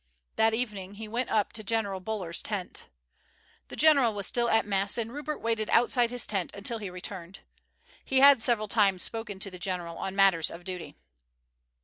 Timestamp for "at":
4.49-4.65